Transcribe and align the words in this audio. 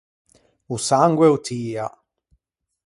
O 0.75 0.77
sangue 0.87 1.27
o 1.35 1.37
tia. 1.47 1.85